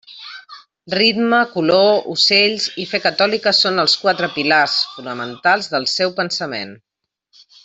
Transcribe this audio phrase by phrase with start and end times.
[0.93, 6.75] Ritme, color, ocells i fe catòlica són els quatre pilars fonamentals del seu pensament.